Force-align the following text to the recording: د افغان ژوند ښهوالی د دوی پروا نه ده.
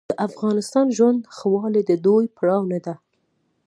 د 0.09 0.13
افغان 0.27 0.57
ژوند 0.97 1.19
ښهوالی 1.35 1.81
د 1.85 1.91
دوی 2.05 2.25
پروا 2.35 2.57
نه 2.71 2.79
ده. 2.85 2.93